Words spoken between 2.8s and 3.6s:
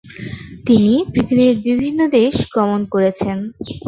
করেছেন।